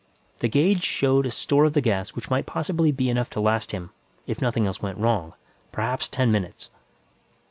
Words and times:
The 0.39 0.47
gauge 0.49 0.81
showed 0.81 1.27
a 1.27 1.29
store 1.29 1.65
of 1.65 1.73
the 1.73 1.79
gas 1.79 2.15
which 2.15 2.31
might 2.31 2.47
possibly 2.47 2.91
be 2.91 3.07
enough 3.07 3.29
to 3.29 3.39
last 3.39 3.69
him, 3.69 3.91
if 4.25 4.41
nothing 4.41 4.65
else 4.65 4.81
went 4.81 4.97
wrong; 4.97 5.33
perhaps 5.71 6.07
ten 6.07 6.31
minutes. 6.31 6.71